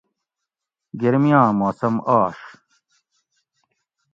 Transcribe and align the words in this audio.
گرمیاں 1.01 1.47
موسم 1.59 1.95
آش 2.23 2.39